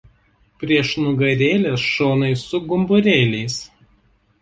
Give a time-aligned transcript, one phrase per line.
[0.63, 3.63] Priešnugarėlės šonai su gumburėliais.